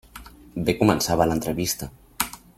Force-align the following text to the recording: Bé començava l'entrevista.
Bé 0.69 0.75
començava 0.79 1.29
l'entrevista. 1.29 1.91